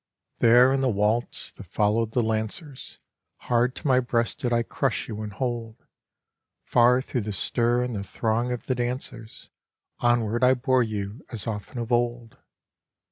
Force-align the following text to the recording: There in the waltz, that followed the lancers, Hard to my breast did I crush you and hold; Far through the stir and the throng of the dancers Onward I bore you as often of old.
There 0.39 0.73
in 0.73 0.81
the 0.81 0.89
waltz, 0.89 1.51
that 1.51 1.63
followed 1.67 2.13
the 2.13 2.23
lancers, 2.23 2.97
Hard 3.37 3.75
to 3.75 3.87
my 3.87 3.99
breast 3.99 4.39
did 4.39 4.51
I 4.51 4.63
crush 4.63 5.07
you 5.07 5.21
and 5.21 5.31
hold; 5.31 5.85
Far 6.63 7.03
through 7.03 7.21
the 7.21 7.33
stir 7.33 7.83
and 7.83 7.95
the 7.95 8.01
throng 8.03 8.51
of 8.51 8.65
the 8.65 8.73
dancers 8.73 9.51
Onward 9.99 10.43
I 10.43 10.55
bore 10.55 10.81
you 10.81 11.23
as 11.29 11.45
often 11.45 11.77
of 11.77 11.91
old. 11.91 12.39